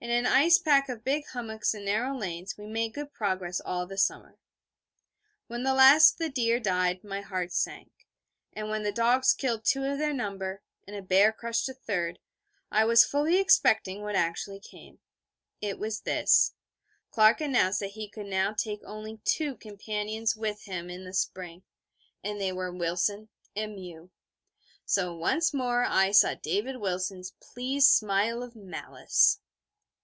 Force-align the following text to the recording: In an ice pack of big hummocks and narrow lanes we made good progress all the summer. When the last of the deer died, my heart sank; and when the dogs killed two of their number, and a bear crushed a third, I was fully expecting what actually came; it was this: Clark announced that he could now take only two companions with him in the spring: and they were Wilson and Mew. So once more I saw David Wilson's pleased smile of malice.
In 0.00 0.10
an 0.10 0.26
ice 0.26 0.58
pack 0.58 0.88
of 0.88 1.02
big 1.02 1.26
hummocks 1.32 1.74
and 1.74 1.84
narrow 1.84 2.16
lanes 2.16 2.56
we 2.56 2.68
made 2.68 2.94
good 2.94 3.12
progress 3.12 3.58
all 3.60 3.84
the 3.84 3.98
summer. 3.98 4.38
When 5.48 5.64
the 5.64 5.74
last 5.74 6.12
of 6.12 6.18
the 6.18 6.28
deer 6.28 6.60
died, 6.60 7.02
my 7.02 7.20
heart 7.20 7.52
sank; 7.52 7.90
and 8.52 8.68
when 8.68 8.84
the 8.84 8.92
dogs 8.92 9.34
killed 9.34 9.64
two 9.64 9.82
of 9.82 9.98
their 9.98 10.12
number, 10.12 10.62
and 10.86 10.94
a 10.94 11.02
bear 11.02 11.32
crushed 11.32 11.68
a 11.68 11.74
third, 11.74 12.20
I 12.70 12.84
was 12.84 13.04
fully 13.04 13.40
expecting 13.40 14.02
what 14.02 14.14
actually 14.14 14.60
came; 14.60 15.00
it 15.60 15.80
was 15.80 16.02
this: 16.02 16.54
Clark 17.10 17.40
announced 17.40 17.80
that 17.80 17.90
he 17.90 18.08
could 18.08 18.26
now 18.26 18.52
take 18.52 18.82
only 18.84 19.18
two 19.24 19.56
companions 19.56 20.36
with 20.36 20.62
him 20.66 20.88
in 20.90 21.02
the 21.04 21.12
spring: 21.12 21.64
and 22.22 22.40
they 22.40 22.52
were 22.52 22.72
Wilson 22.72 23.30
and 23.56 23.74
Mew. 23.74 24.12
So 24.84 25.12
once 25.16 25.52
more 25.52 25.82
I 25.84 26.12
saw 26.12 26.34
David 26.34 26.76
Wilson's 26.76 27.32
pleased 27.42 27.88
smile 27.88 28.44
of 28.44 28.54
malice. 28.54 29.40